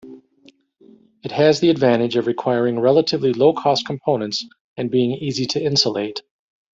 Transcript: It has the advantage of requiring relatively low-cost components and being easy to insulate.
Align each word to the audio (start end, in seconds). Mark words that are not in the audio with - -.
It 1.23 1.31
has 1.31 1.59
the 1.59 1.69
advantage 1.69 2.15
of 2.15 2.25
requiring 2.25 2.79
relatively 2.79 3.33
low-cost 3.33 3.85
components 3.85 4.43
and 4.75 4.89
being 4.89 5.11
easy 5.11 5.45
to 5.45 5.61
insulate. 5.61 6.23